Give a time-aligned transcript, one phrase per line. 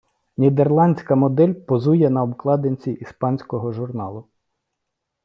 [0.37, 4.27] Нідерландська модель позує на обкладинці іспанського журналу.